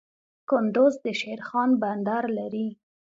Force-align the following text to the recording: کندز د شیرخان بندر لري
کندز 0.49 0.93
د 1.05 1.05
شیرخان 1.19 1.69
بندر 1.81 2.23
لري 2.37 2.67